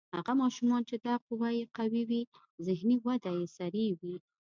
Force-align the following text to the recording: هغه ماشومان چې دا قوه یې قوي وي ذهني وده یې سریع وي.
هغه 0.15 0.33
ماشومان 0.43 0.81
چې 0.89 0.95
دا 1.05 1.15
قوه 1.27 1.49
یې 1.57 1.65
قوي 1.77 2.03
وي 2.09 2.21
ذهني 2.65 2.95
وده 3.05 3.31
یې 3.37 3.45
سریع 3.57 3.89
وي. 4.01 4.15